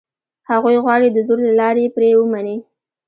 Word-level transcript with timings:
هغوی 0.49 0.75
غواړي 0.83 1.07
دزور 1.09 1.39
له 1.47 1.53
لاري 1.59 1.81
یې 1.85 1.93
پرې 1.95 2.09
ومني. 2.17 2.57